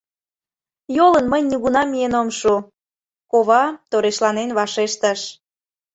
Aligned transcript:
—Йолын 0.97 1.25
мый 1.31 1.41
нигунам 1.49 1.87
миен 1.91 2.13
ом 2.21 2.29
шу,— 2.39 2.53
кова 3.31 3.63
торешланен 3.89 4.49
вашештыш. 4.57 5.19